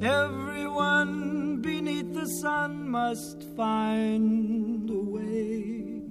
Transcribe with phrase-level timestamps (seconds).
[0.00, 6.02] Everyone beneath the sun must find a way.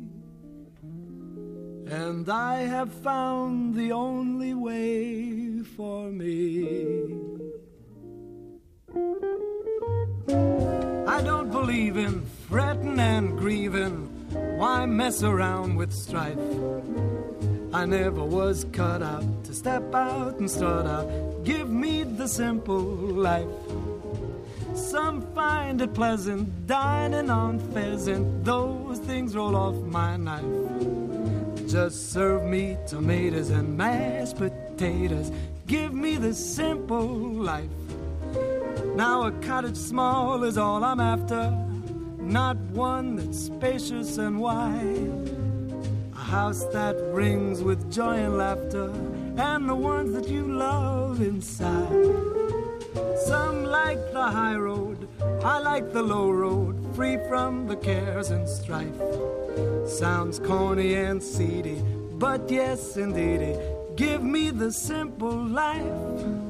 [1.87, 7.15] And I have found the only way for me.
[11.07, 14.09] I don't believe in fretting and grieving.
[14.57, 16.37] Why mess around with strife?
[17.73, 21.43] I never was cut out to step out and start out.
[21.43, 23.47] Give me the simple life.
[24.73, 28.45] Some find it pleasant dining on pheasant.
[28.45, 31.67] Those things roll off my knife.
[31.67, 35.31] Just serve me tomatoes and mashed potatoes.
[35.65, 37.69] Give me the simple life.
[38.95, 41.51] Now a cottage small is all I'm after,
[42.19, 45.36] not one that's spacious and wide.
[46.27, 48.91] House that rings with joy and laughter,
[49.37, 51.87] and the ones that you love inside.
[53.25, 55.07] Some like the high road,
[55.41, 58.99] I like the low road, free from the cares and strife.
[59.87, 61.81] Sounds corny and seedy,
[62.19, 63.57] but yes, indeedy,
[63.95, 66.46] give me the simple life.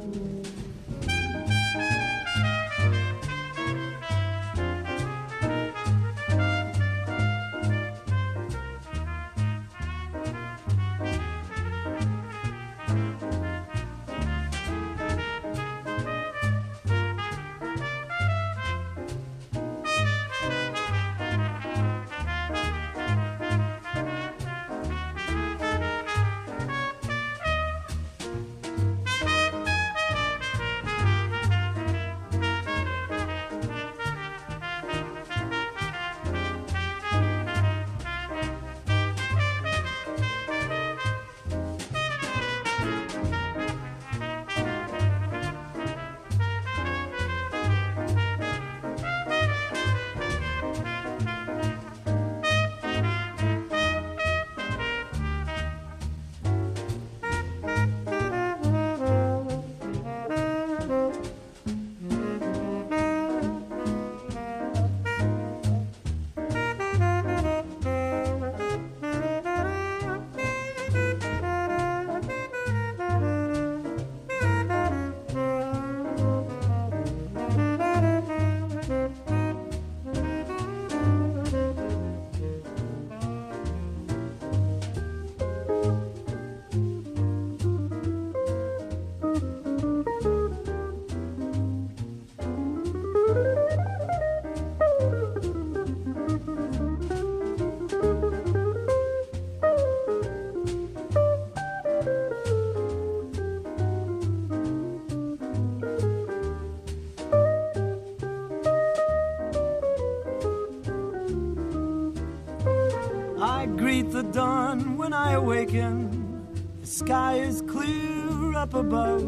[114.38, 116.46] Dawn when I awaken.
[116.82, 119.26] The sky is clear up above.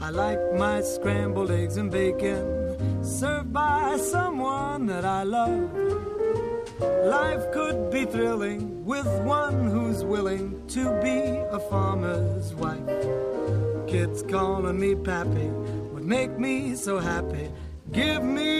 [0.00, 2.44] I like my scrambled eggs and bacon,
[3.02, 5.68] served by someone that I love.
[7.16, 10.44] Life could be thrilling with one who's willing
[10.76, 11.18] to be
[11.58, 12.98] a farmer's wife.
[13.88, 15.48] Kids calling me pappy
[15.92, 17.50] would make me so happy.
[17.90, 18.57] Give me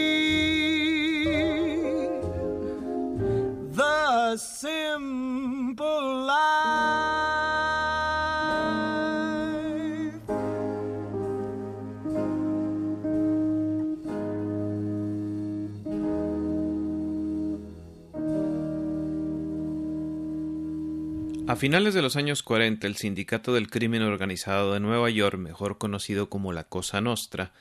[21.58, 26.30] finales de los años 40, el Sindicato del Crimen Organizado de Nueva York, mejor conocido
[26.30, 27.52] como la Cosa Nostra,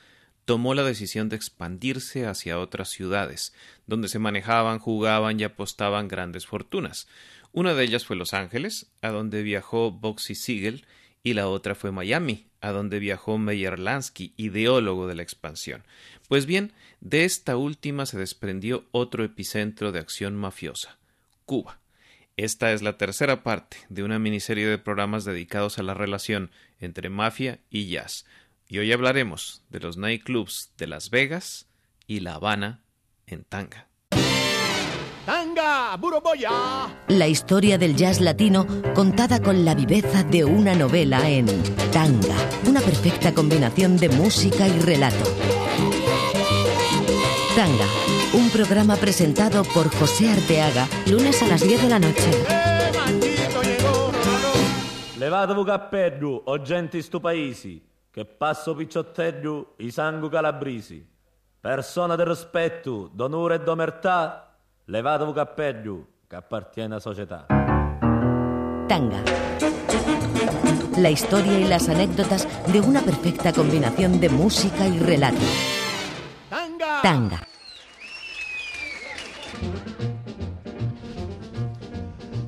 [0.44, 3.52] tomó la decisión de expandirse hacia otras ciudades,
[3.88, 7.08] donde se manejaban, jugaban y apostaban grandes fortunas.
[7.50, 10.86] Una de ellas fue Los Ángeles, a donde viajó Boxy Siegel,
[11.24, 15.82] y la otra fue Miami, a donde viajó Meyer Lansky, ideólogo de la expansión.
[16.28, 20.98] Pues bien, de esta última se desprendió otro epicentro de acción mafiosa,
[21.46, 21.80] Cuba.
[22.38, 27.10] Esta es la tercera parte de una miniserie de programas dedicados a la relación entre
[27.10, 28.26] mafia y jazz,
[28.68, 31.66] y hoy hablaremos de los nightclubs de Las Vegas
[32.06, 32.84] y La Habana
[33.26, 33.88] en tanga.
[35.26, 35.96] ¡Tanga!
[35.96, 36.52] ¡Buroboya!
[37.08, 41.46] La historia del jazz latino contada con la viveza de una novela en
[41.90, 42.36] Tanga,
[42.68, 45.24] una perfecta combinación de música y relato.
[47.56, 47.86] Tanga,
[48.58, 52.44] programa presentado por José Arteaga, lunes a las 10 de la noche.
[55.16, 61.06] Levatevi cappello, o gente stu paesi, che passo picciottello i sangu calabrisi.
[61.60, 64.56] Persona di rispetto, d'onore e d'omertà,
[64.86, 67.46] levatevi cappello, che appartiene a società.
[68.88, 69.22] Tanga.
[70.96, 75.46] La historia y las anécdotas de una perfecta combinación de música y relato.
[76.50, 77.02] ¡Tanga!
[77.02, 77.48] Tanga.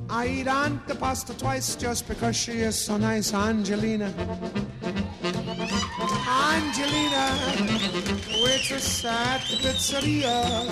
[0.09, 4.12] I eat Aunt pasta twice just because she is so nice, Angelina.
[6.53, 7.25] Angelina,
[8.43, 10.69] waitress at the pizzeria.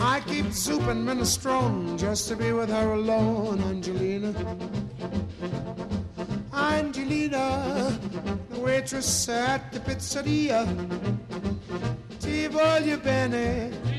[0.00, 4.32] I keep soup and minestrone just to be with her alone, Angelina.
[6.54, 7.98] Angelina,
[8.50, 10.64] the waitress at the pizzeria.
[12.18, 13.93] Ti voglio bene.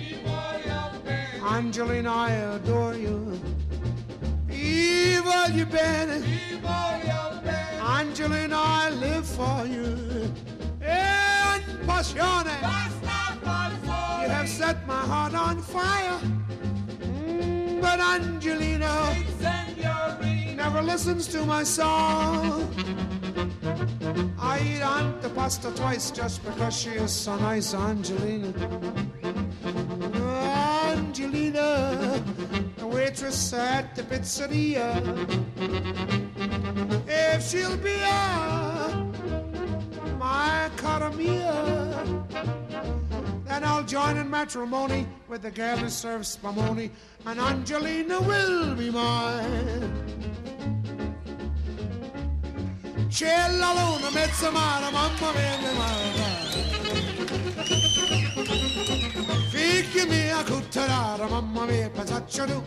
[1.45, 3.39] Angelina, I adore you.
[4.49, 6.23] Ti voglio bene.
[7.79, 10.33] Angelina, I live for you.
[10.81, 12.55] En passione.
[14.23, 16.19] You have set my heart on fire.
[17.01, 19.15] Mm, but Angelina
[20.55, 22.67] never listens to my song.
[24.39, 28.51] I eat Aunt pasta twice just because she is so nice, Angelina.
[31.17, 32.21] Angelina,
[32.75, 34.85] the waitress at the pizzeria.
[37.07, 39.13] If she'll be a
[40.19, 41.09] my cara
[43.45, 46.89] then I'll join in matrimony with the girl who serves spumoni,
[47.25, 49.93] and Angelina will be mine.
[53.07, 56.34] C'è la luna, mezza mano, mamma mia, mia mia.
[59.95, 62.61] Figli mia, cutterara, mamma mia, pensaccio tu.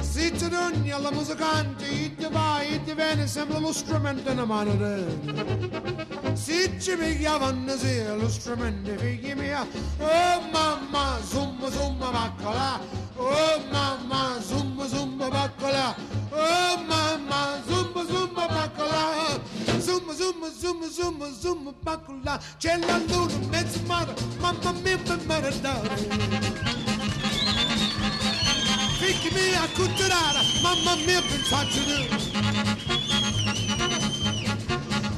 [0.00, 4.40] Se ti dogni alla musicante, e ti vai, e ti viene, sembra lo strumento in
[4.40, 6.34] mano te.
[6.34, 9.64] Se ci pigliavano sì, lo strumento, figli mia,
[9.98, 12.80] oh mamma, zumba, zumba, baccola,
[13.14, 15.94] oh mamma, zumba, zumba, baccola,
[16.30, 17.62] oh mamma,
[20.66, 24.08] zum zum zum bakula cella luna mesmar
[24.42, 24.98] mamma mia
[25.28, 25.88] maradar
[28.98, 31.20] Fikrimi akutturar mamma mia
[31.50, 31.98] saçını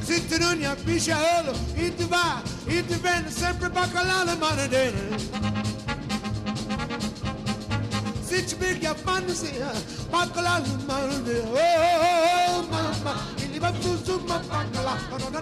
[0.07, 5.03] Zitronia pisce olo e ti va e ti viene sempre baccalà maradere
[8.27, 9.51] Zitrimiga fantasy
[10.11, 15.41] baccalà maradere Oh, oh, oh, mamma il va su su ma bacalà, no no no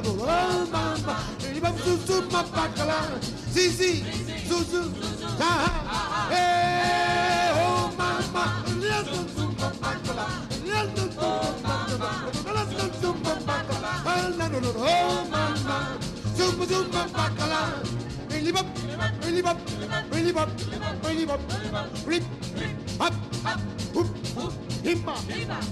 [0.00, 1.22] no, oh mamma,
[1.52, 3.18] il va su su ma bacalà.
[3.52, 4.04] Sì sì,
[4.48, 4.92] su su,
[5.38, 10.26] ah, eh, oh mamma, il va su su ma bacalà,
[10.64, 11.26] il va su su
[11.62, 15.96] ma bacalà, il va su su ma bacalà, oh no no no, oh mamma,
[16.34, 16.44] su
[24.84, 25.14] Himba,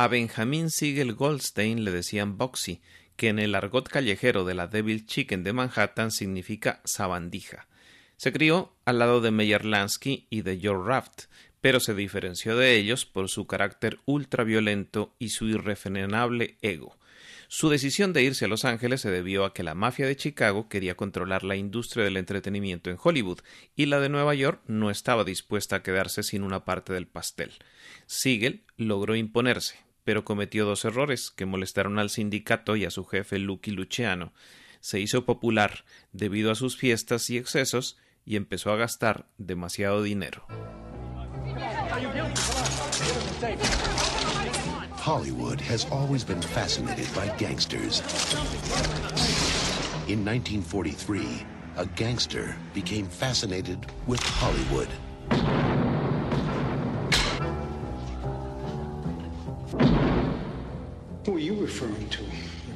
[0.02, 2.82] A Benjamin Siegel Goldstein le decían Boxy,
[3.16, 7.68] que en el argot callejero de la Devil Chicken de Manhattan significa sabandija.
[8.18, 11.26] Se crió al lado de Meyer Lansky y de George Raft,
[11.62, 16.98] pero se diferenció de ellos por su carácter ultraviolento y su irrefrenable ego.
[17.48, 20.68] Su decisión de irse a Los Ángeles se debió a que la mafia de Chicago
[20.68, 23.42] quería controlar la industria del entretenimiento en Hollywood
[23.76, 27.52] y la de Nueva York no estaba dispuesta a quedarse sin una parte del pastel.
[28.08, 33.40] Siegel logró imponerse, pero cometió dos errores que molestaron al sindicato y a su jefe
[33.40, 34.34] Lucky Luciano.
[34.80, 40.46] Se hizo popular debido a sus fiestas y excesos y empezó a gastar demasiado dinero.
[45.02, 48.02] Hollywood has always been fascinated by gangsters.
[50.08, 51.44] In 1943,
[51.78, 55.81] a gangster became fascinated with Hollywood.
[61.26, 62.24] Who are you referring to?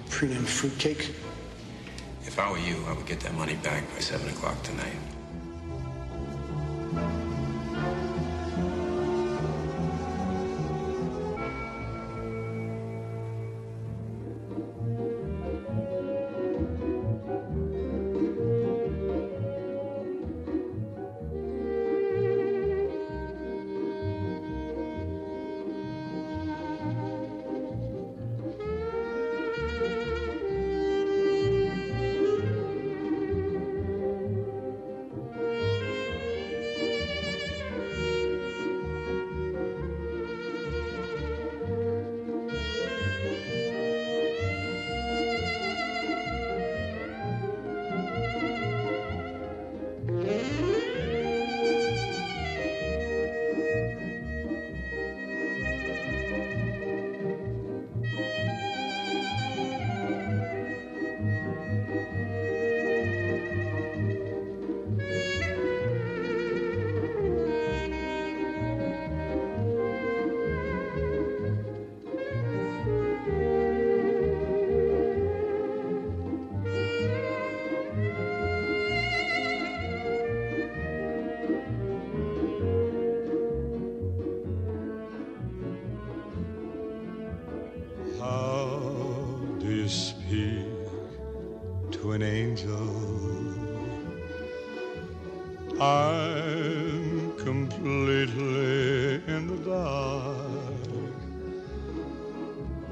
[0.09, 1.15] Preenham fruitcake?
[2.25, 5.14] If I were you, I would get that money back by 7 o'clock tonight.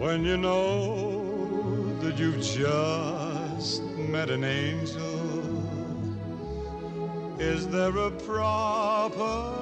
[0.03, 3.81] when you know that you've just
[4.12, 5.00] met an angel?
[7.39, 9.53] Is there a proper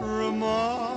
[0.00, 0.93] remark?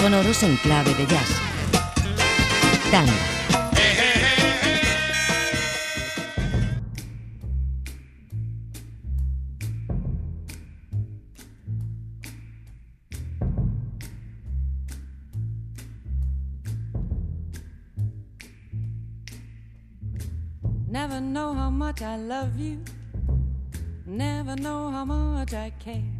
[0.00, 1.28] Sonoros en clave de jazz.
[2.90, 3.12] Tanga.
[20.88, 22.82] Never know how much I love you.
[24.06, 26.19] Never know how much I care.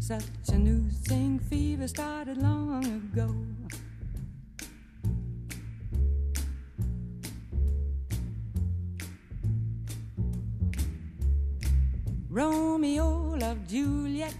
[0.00, 3.34] such a new thing, fever started long ago.
[12.30, 14.34] Romeo loved Juliet.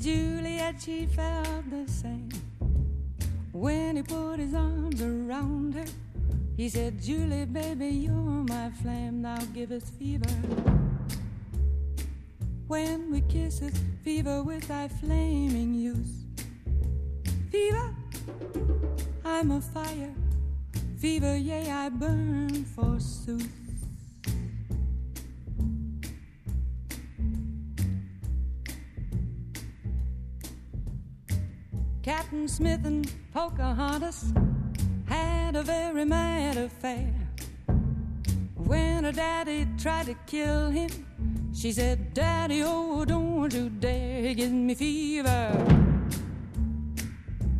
[0.00, 2.30] Juliet, she felt the same.
[3.52, 5.84] When he put his arms around her,
[6.56, 10.24] he said, Julie, baby, you're my flame, now give us fever.
[12.68, 16.26] When we kiss us, fever with thy flaming youth.
[17.48, 17.94] Fever,
[19.24, 20.12] I'm a fire.
[20.98, 23.48] Fever, yea, I burn forsooth.
[32.02, 34.32] Captain Smith and Pocahontas
[35.06, 37.14] had a very mad affair.
[38.56, 40.90] When her daddy tried to kill him,
[41.54, 45.52] she said, Daddy, oh, don't you dare, he gives me fever.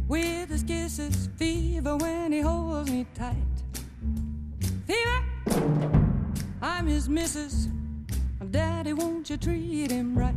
[0.09, 3.37] With his kisses, fever when he holds me tight.
[4.87, 5.21] Fever,
[6.63, 7.69] I'm his missus.
[8.51, 10.35] Daddy, won't you treat him right?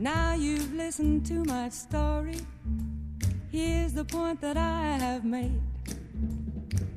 [0.00, 2.40] Now you've listened to my story.
[3.52, 5.62] Here's the point that I have made.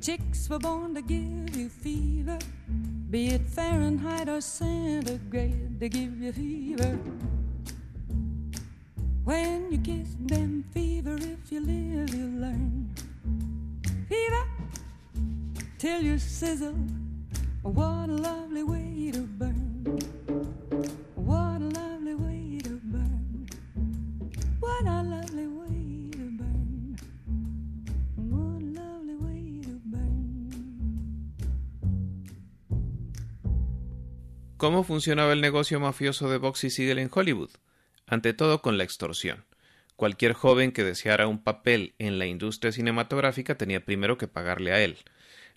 [0.01, 2.39] Chicks were born to give you fever,
[3.09, 6.99] be it Fahrenheit or centigrade, they give you fever.
[9.23, 12.89] When you kiss them, fever, if you live, you learn.
[14.07, 14.43] Fever,
[15.79, 16.75] till you sizzle.
[17.63, 19.68] What a lovely way to burn.
[34.59, 37.51] ¿Cómo funcionaba el negocio mafioso de Boxy Siegel en Hollywood?
[38.07, 39.45] Ante todo con la extorsión.
[39.95, 44.81] Cualquier joven que deseara un papel en la industria cinematográfica tenía primero que pagarle a
[44.81, 44.97] él.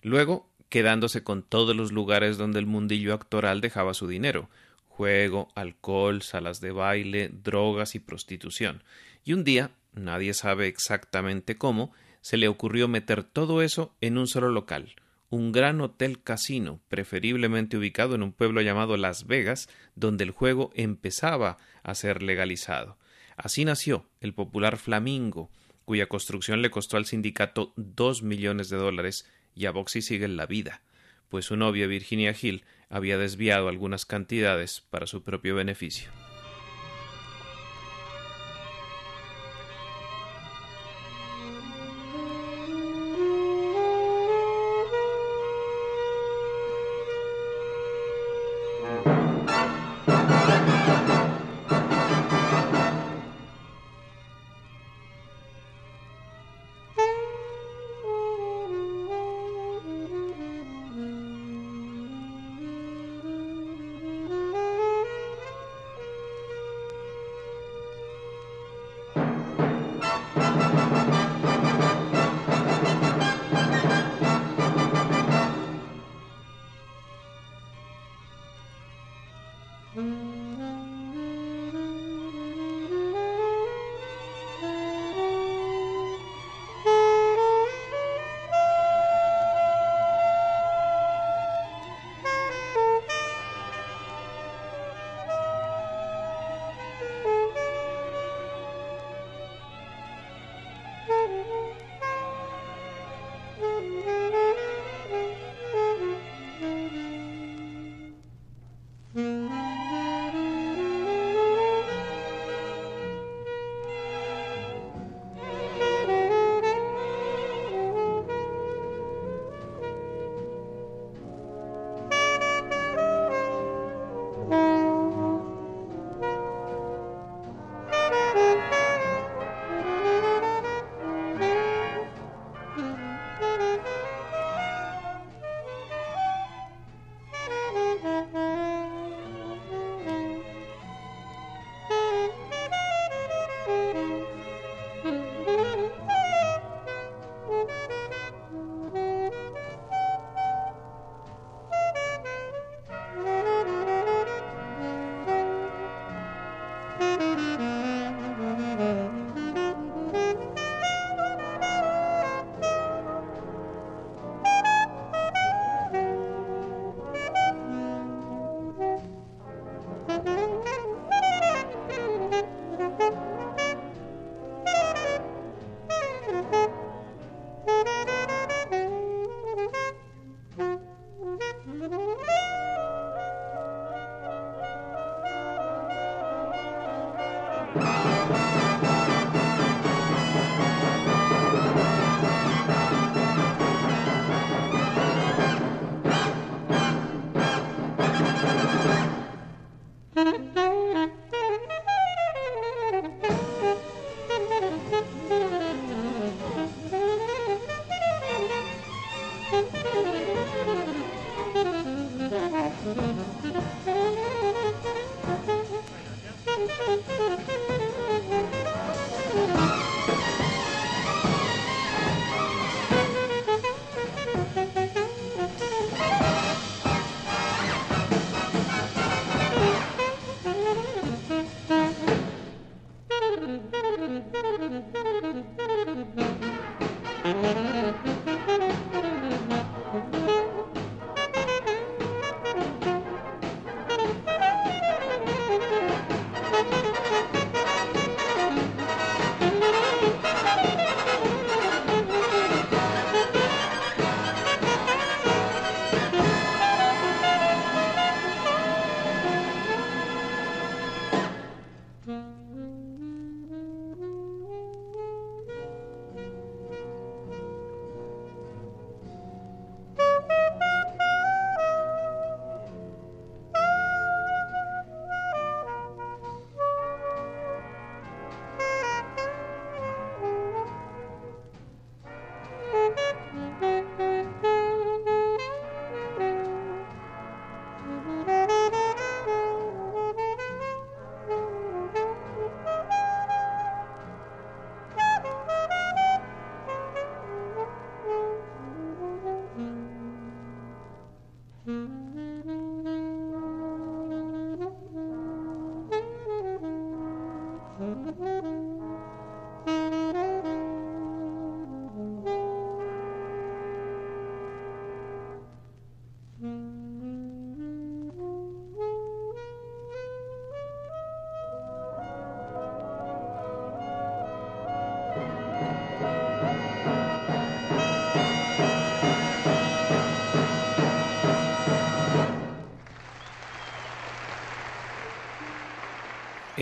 [0.03, 4.49] Luego, quedándose con todos los lugares donde el mundillo actoral dejaba su dinero
[4.87, 8.83] juego, alcohol, salas de baile, drogas y prostitución.
[9.25, 14.27] Y un día, nadie sabe exactamente cómo, se le ocurrió meter todo eso en un
[14.27, 14.95] solo local,
[15.33, 20.69] un gran hotel casino, preferiblemente ubicado en un pueblo llamado Las Vegas, donde el juego
[20.75, 22.99] empezaba a ser legalizado.
[23.35, 25.49] Así nació el popular Flamingo,
[25.85, 30.45] cuya construcción le costó al sindicato dos millones de dólares y a Boxy sigue la
[30.45, 30.83] vida,
[31.29, 36.11] pues su novia Virginia Hill había desviado algunas cantidades para su propio beneficio.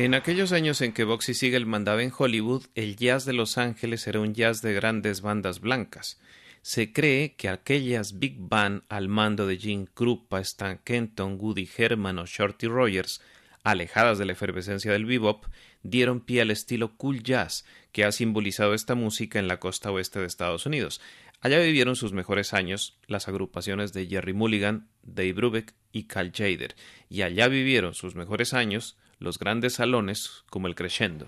[0.02, 4.08] En aquellos años en que Boxy Siegel mandaba en Hollywood, el jazz de Los Ángeles
[4.08, 6.20] era un jazz de grandes bandas blancas.
[6.64, 12.18] Se cree que aquellas big band al mando de Gene Krupa, Stan Kenton, Woody Herman
[12.18, 13.22] o Shorty Rogers,
[13.64, 15.46] alejadas de la efervescencia del bebop,
[15.84, 20.20] dieron pie al estilo cool jazz que ha simbolizado esta música en la costa oeste
[20.20, 21.00] de Estados Unidos.
[21.42, 26.76] Allá vivieron sus mejores años las agrupaciones de Jerry Mulligan, Dave Brubeck y Cal Jader,
[27.08, 31.28] y allá vivieron sus mejores años los grandes salones como el Crescendo.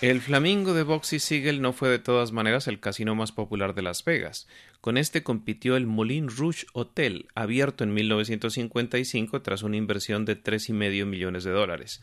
[0.00, 3.82] El Flamingo de Boxy Siegel no fue de todas maneras el casino más popular de
[3.82, 4.48] Las Vegas.
[4.80, 10.70] Con este compitió el Moulin Rouge Hotel, abierto en 1955 tras una inversión de tres
[10.70, 12.02] y medio millones de dólares.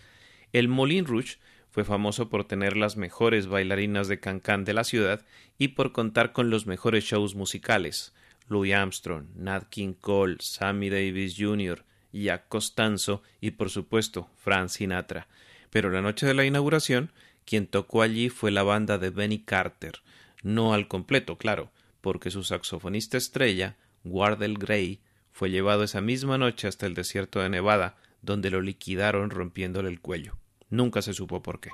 [0.53, 1.37] El Moulin Rouge
[1.71, 5.25] fue famoso por tener las mejores bailarinas de cancán de la ciudad
[5.57, 8.13] y por contar con los mejores shows musicales.
[8.47, 11.83] Louis Armstrong, Nat King Cole, Sammy Davis Jr.,
[12.13, 15.27] Jack Costanzo y por supuesto Frank Sinatra.
[15.71, 17.11] Pero la noche de la inauguración,
[17.47, 20.01] quien tocó allí fue la banda de Benny Carter,
[20.43, 24.99] no al completo, claro, porque su saxofonista estrella, Wardell Gray,
[25.31, 30.01] fue llevado esa misma noche hasta el desierto de Nevada, donde lo liquidaron rompiéndole el
[30.01, 30.37] cuello.
[30.69, 31.69] Nunca se supo por qué.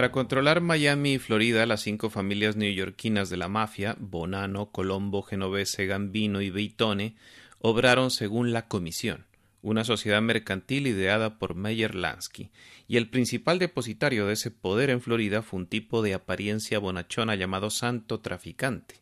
[0.00, 5.84] Para controlar Miami y Florida, las cinco familias neoyorquinas de la mafia, Bonano, Colombo, Genovese,
[5.84, 7.16] Gambino y Beitone,
[7.58, 9.26] obraron según la Comisión,
[9.60, 12.48] una sociedad mercantil ideada por Meyer Lansky,
[12.88, 17.34] y el principal depositario de ese poder en Florida fue un tipo de apariencia bonachona
[17.34, 18.94] llamado Santo Traficante.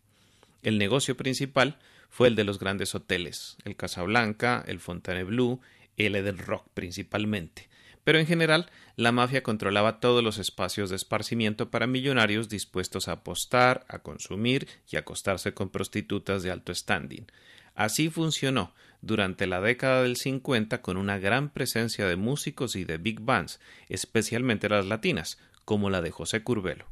[0.64, 1.78] El negocio principal
[2.08, 5.60] fue el de los grandes hoteles, el Casablanca, el Fontainebleau,
[5.96, 7.67] el Eden Rock principalmente.
[8.08, 13.12] Pero en general, la mafia controlaba todos los espacios de esparcimiento para millonarios dispuestos a
[13.12, 17.26] apostar, a consumir y a acostarse con prostitutas de alto standing.
[17.74, 22.96] Así funcionó durante la década del 50 con una gran presencia de músicos y de
[22.96, 25.36] big bands, especialmente las latinas,
[25.66, 26.86] como la de José Curbelo.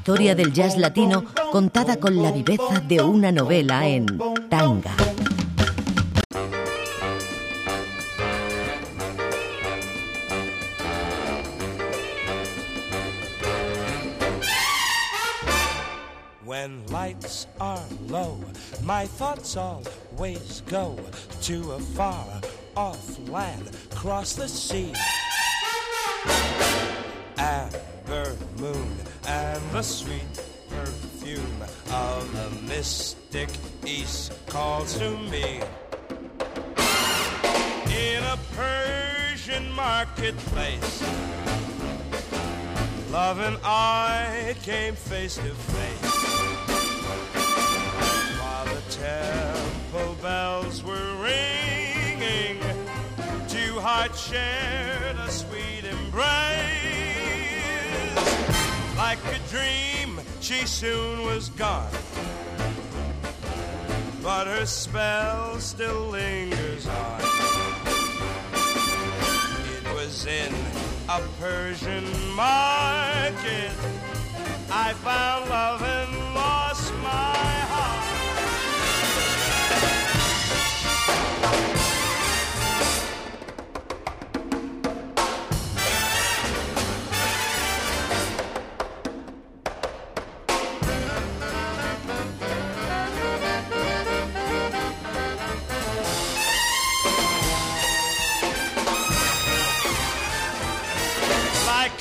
[0.00, 4.06] Historia del jazz latino contada con la viveza de una novela en
[4.48, 4.96] tanga.
[16.46, 18.38] When lights are low,
[18.82, 20.96] my thoughts always go
[21.42, 22.24] to a far
[22.74, 24.94] off land across the sea.
[27.36, 27.89] And
[29.80, 33.48] the sweet perfume of the mystic
[33.86, 35.58] east calls to me.
[37.88, 41.02] In a Persian marketplace,
[43.10, 46.12] love and I came face to face.
[48.38, 52.60] While the temple bells were ringing,
[53.48, 56.39] two hearts shared a sweet embrace.
[59.10, 61.90] Like a dream, she soon was gone.
[64.22, 67.20] But her spell still lingers on.
[69.78, 70.54] It was in
[71.08, 72.04] a Persian
[72.36, 73.72] market.
[74.70, 77.34] I found love and lost my
[77.72, 78.10] heart.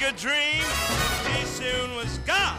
[0.09, 0.65] A dream,
[1.23, 2.57] she soon was gone.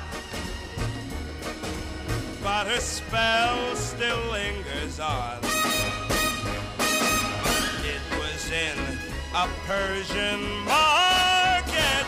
[2.42, 5.38] But her spell still lingers on.
[7.82, 8.78] It was in
[9.34, 12.06] a Persian market.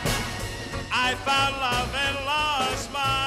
[0.92, 3.21] I found love and lost my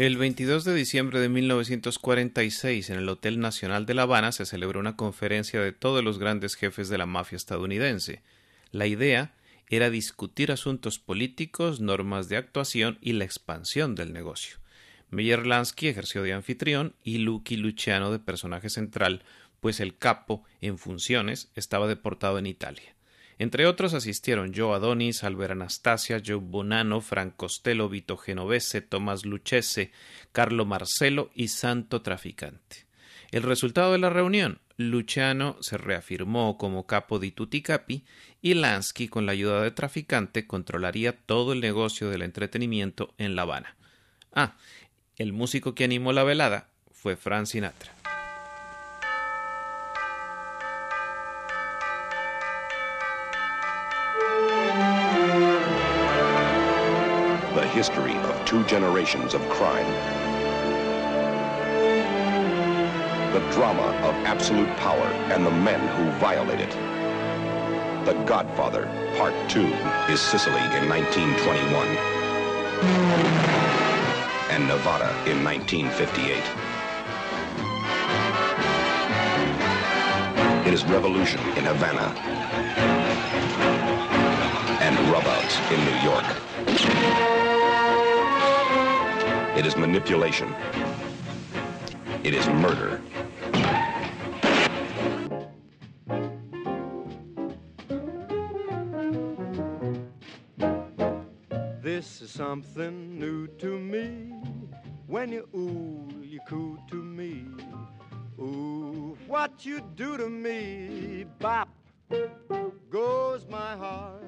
[0.00, 4.80] El 22 de diciembre de 1946, en el Hotel Nacional de La Habana, se celebró
[4.80, 8.22] una conferencia de todos los grandes jefes de la mafia estadounidense.
[8.72, 9.34] La idea
[9.68, 14.56] era discutir asuntos políticos, normas de actuación y la expansión del negocio.
[15.10, 19.22] Meyer Lansky ejerció de anfitrión y Lucky Luciano de personaje central,
[19.60, 22.94] pues el capo, en funciones, estaba deportado en Italia.
[23.40, 29.92] Entre otros asistieron Joe Adonis, Albert Anastasia, Joe Bonanno, Frank Costello, Vito Genovese, Tomás Lucchese,
[30.30, 32.84] Carlo Marcello y Santo Traficante.
[33.30, 38.04] El resultado de la reunión, Luciano se reafirmó como capo di tutti capi
[38.42, 43.42] y Lansky, con la ayuda de Traficante, controlaría todo el negocio del entretenimiento en La
[43.42, 43.74] Habana.
[44.34, 44.58] Ah,
[45.16, 47.99] el músico que animó la velada fue Frank Sinatra.
[58.50, 59.86] Two generations of crime.
[63.32, 66.70] The drama of absolute power and the men who violate it.
[68.06, 68.86] The Godfather,
[69.16, 69.60] Part 2,
[70.12, 71.86] is Sicily in 1921.
[74.50, 76.42] And Nevada in 1958.
[80.66, 82.12] It is revolution in Havana.
[84.82, 87.29] And rubouts in New York.
[89.60, 90.54] It is manipulation.
[92.24, 92.98] It is murder.
[101.82, 104.32] This is something new to me.
[105.06, 107.44] When you ooh, you coo to me.
[108.38, 111.68] Ooh, what you do to me, bop,
[112.88, 114.24] goes my heart.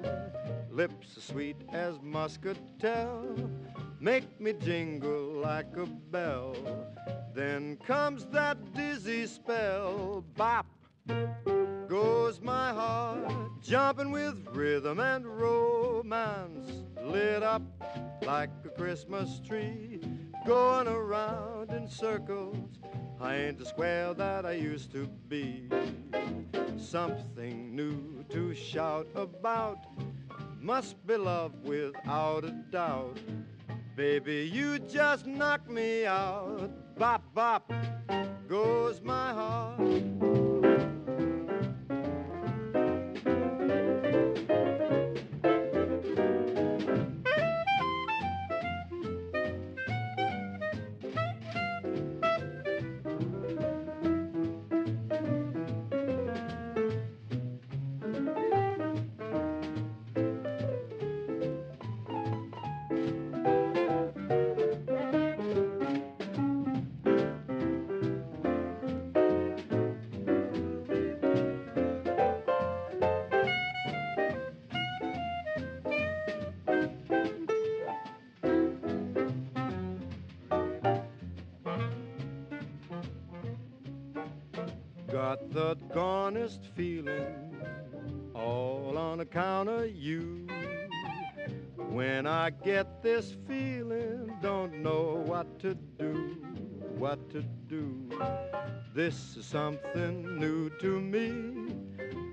[0.71, 3.51] Lips as sweet as muscatel,
[4.03, 6.57] make me jingle like a bell.
[7.33, 10.67] Then comes that dizzy spell, bop,
[11.87, 13.33] goes my heart,
[13.63, 17.63] jumping with rhythm and romance, lit up
[18.23, 20.01] like a Christmas tree,
[20.45, 22.81] going around in circles.
[23.21, 25.69] I ain't the square that I used to be.
[26.77, 29.79] Something new to shout about.
[30.61, 33.19] Must be love without a doubt.
[33.95, 36.71] Baby, you just knock me out.
[36.99, 37.71] Bop, bop,
[38.49, 40.22] goes my heart.
[92.43, 96.43] I get this feeling, don't know what to do,
[96.99, 98.11] what to do.
[98.93, 101.31] This is something new to me.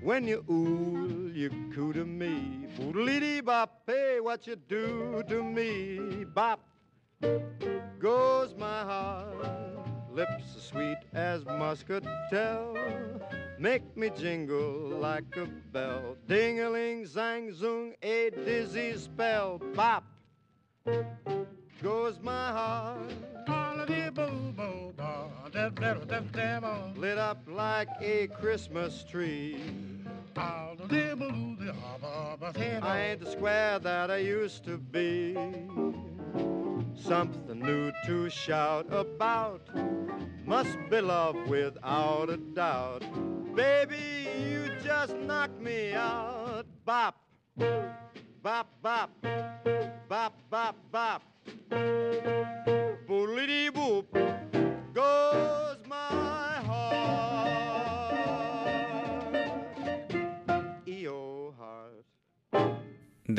[0.02, 2.66] when you ooh, you coo to me.
[2.76, 6.24] Boodly bop, hey, what you do to me?
[6.24, 6.58] Bop
[8.00, 9.46] goes my heart,
[10.12, 12.76] lips as sweet as muscatel.
[13.58, 16.16] Make me jingle like a bell.
[16.26, 19.60] Ding a ling, zang, zoom, a dizzy spell.
[19.74, 20.04] Bop
[21.82, 23.12] goes my heart.
[26.96, 29.56] Lit up like a Christmas tree.
[32.82, 35.36] I ain't the square that I used to be.
[37.10, 39.68] Something new to shout about.
[40.46, 43.02] Must be love without a doubt.
[43.56, 46.66] Baby, you just knock me out.
[46.84, 47.16] Bop,
[48.40, 49.10] bop, bop,
[50.08, 51.22] bop, bop, bop.
[53.08, 54.29] Boodly boop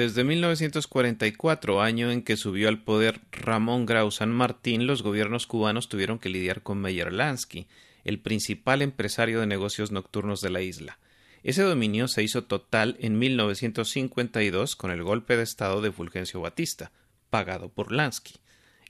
[0.02, 5.90] Desde 1944, año en que subió al poder Ramón Grau San Martín, los gobiernos cubanos
[5.90, 7.68] tuvieron que lidiar con Meyer Lansky,
[8.04, 10.98] el principal empresario de negocios nocturnos de la isla.
[11.44, 16.92] Ese dominio se hizo total en 1952 con el golpe de Estado de Fulgencio Batista,
[17.30, 18.40] pagado por Lansky.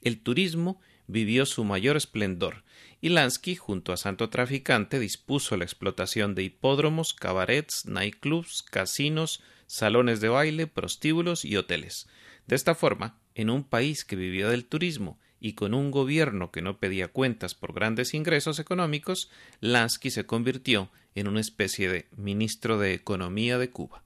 [0.02, 2.64] El turismo vivió su mayor esplendor,
[3.02, 10.20] y Lansky, junto a Santo Traficante, dispuso la explotación de hipódromos, cabarets, nightclubs, casinos, salones
[10.20, 12.08] de baile, prostíbulos y hoteles.
[12.46, 16.62] De esta forma, en un país que vivía del turismo y con un gobierno que
[16.62, 22.78] no pedía cuentas por grandes ingresos económicos, Lansky se convirtió en una especie de ministro
[22.80, 24.04] de Economía de Cuba.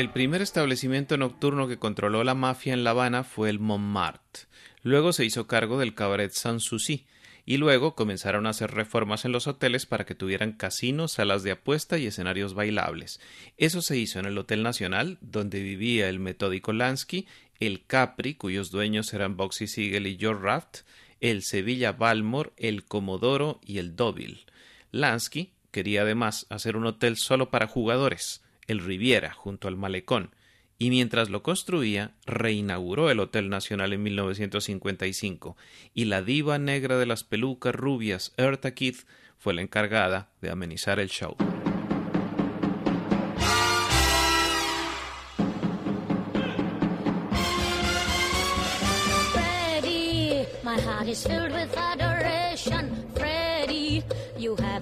[0.00, 4.44] El primer establecimiento nocturno que controló la mafia en La Habana fue el Montmartre.
[4.82, 7.04] Luego se hizo cargo del cabaret Sanssouci
[7.44, 11.50] y luego comenzaron a hacer reformas en los hoteles para que tuvieran casinos, salas de
[11.50, 13.20] apuesta y escenarios bailables.
[13.58, 17.26] Eso se hizo en el Hotel Nacional, donde vivía el metódico Lansky,
[17.58, 20.78] el Capri, cuyos dueños eran Boxy Siegel y George Raft,
[21.20, 24.46] el Sevilla Balmore, el Comodoro y el Deauville.
[24.92, 28.40] Lansky quería además hacer un hotel solo para jugadores,
[28.70, 30.30] el Riviera, junto al malecón,
[30.78, 35.56] y mientras lo construía, reinauguró el Hotel Nacional en 1955,
[35.92, 38.96] y la diva negra de las pelucas rubias, Eartha Kitt,
[39.38, 41.36] fue la encargada de amenizar el show.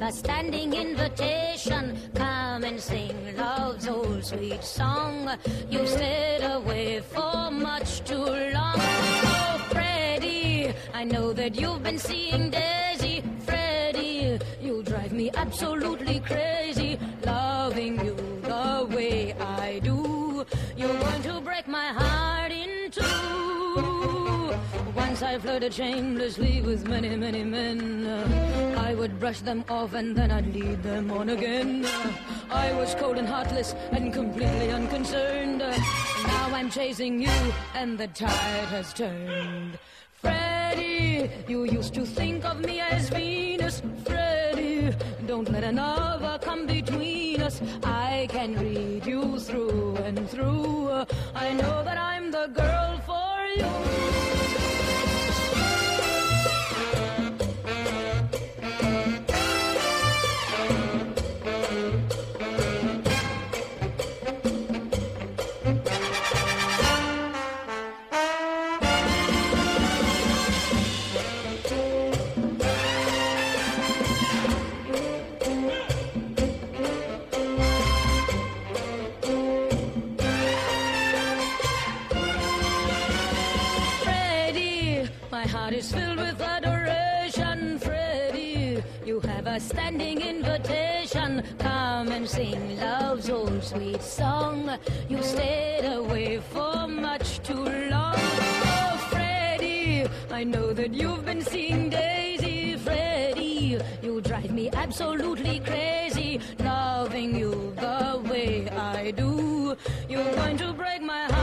[0.08, 1.94] A standing invitation.
[2.14, 5.36] Come and sing love's old sweet song.
[5.70, 8.24] You've stayed away for much too
[8.56, 8.76] long.
[8.78, 13.22] Oh, Freddie, I know that you've been seeing Daisy.
[13.44, 16.98] Freddie, you drive me absolutely crazy.
[17.26, 20.46] Loving you the way I do.
[20.74, 22.37] You're going to break my heart.
[25.20, 28.06] Once I flirted shamelessly with many, many men.
[28.76, 31.84] I would brush them off and then I'd lead them on again.
[32.48, 35.58] I was cold and heartless and completely unconcerned.
[35.58, 37.36] Now I'm chasing you
[37.74, 39.80] and the tide has turned.
[40.12, 43.82] Freddie, you used to think of me as Venus.
[44.04, 44.94] Freddie,
[45.26, 47.60] don't let another come between us.
[47.82, 50.90] I can read you through and through.
[51.34, 54.27] I know that I'm the girl for you.
[89.58, 91.42] A standing invitation.
[91.58, 94.78] Come and sing love's old sweet song.
[95.08, 98.14] You stayed away for much too long.
[98.16, 102.76] Oh, Freddie, I know that you've been seeing Daisy.
[102.76, 106.40] Freddie, you drive me absolutely crazy.
[106.60, 109.76] Loving you the way I do.
[110.08, 111.37] You're going to break my heart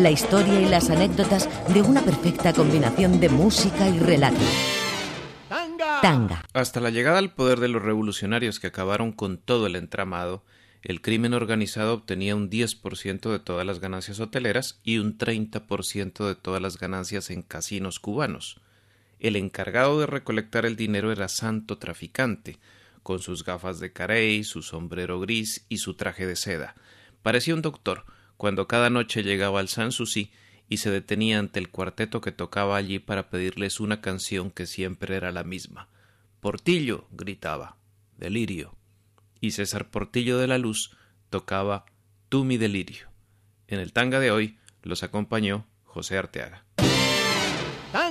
[0.00, 4.40] La historia y las anécdotas de una perfecta combinación de música y relato.
[6.00, 6.42] Tanga.
[6.54, 10.42] Hasta la llegada al poder de los revolucionarios que acabaron con todo el entramado,
[10.80, 16.34] el crimen organizado obtenía un 10% de todas las ganancias hoteleras y un 30% de
[16.34, 18.58] todas las ganancias en casinos cubanos.
[19.18, 22.58] El encargado de recolectar el dinero era Santo Traficante,
[23.02, 26.74] con sus gafas de carey, su sombrero gris y su traje de seda.
[27.22, 28.06] Parecía un doctor
[28.40, 30.30] cuando cada noche llegaba al Sanssouci
[30.66, 35.14] y se detenía ante el cuarteto que tocaba allí para pedirles una canción que siempre
[35.14, 35.88] era la misma.
[36.40, 37.76] Portillo gritaba,
[38.16, 38.74] delirio.
[39.42, 40.96] Y César Portillo de la Luz
[41.28, 41.84] tocaba
[42.30, 43.10] Tú mi delirio.
[43.68, 46.64] En el tanga de hoy los acompañó José Arteaga.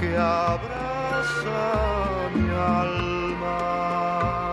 [0.00, 1.64] Que abraza
[2.34, 4.52] mi alma.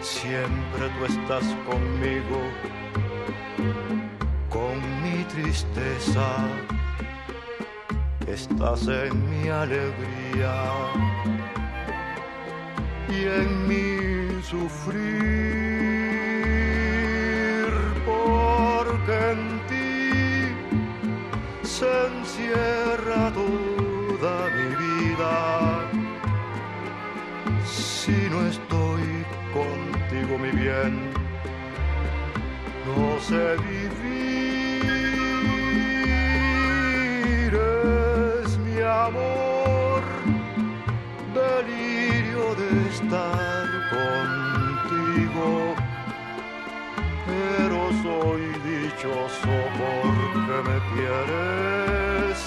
[0.00, 2.40] Siempre tú estás conmigo,
[4.48, 6.28] con mi tristeza,
[8.26, 10.54] estás en mi alegría
[13.10, 15.00] y en mí sufrir,
[18.06, 20.54] porque en ti
[21.66, 25.90] se encierra toda mi vida.
[27.64, 30.92] Si no estoy contigo, mi bien,
[32.86, 34.29] no sé vivir.
[42.90, 45.48] estar contigo,
[47.26, 52.38] pero soy dichoso porque me quieres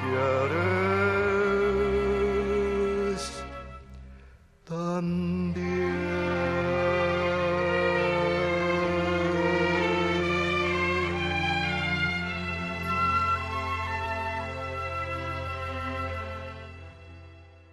[0.00, 0.85] quiere